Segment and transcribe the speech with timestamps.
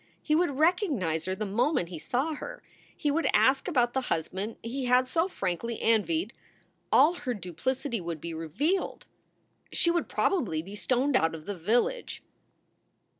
[0.19, 2.63] He would recognize her the moment he saw her.
[2.97, 6.33] He would ask about the husband he had so frankly envied.
[6.91, 9.05] All her duplicity would be revealed.
[9.71, 12.23] She would probably be stoned out of the village.